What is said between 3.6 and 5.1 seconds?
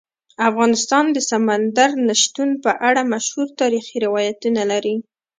تاریخی روایتونه لري.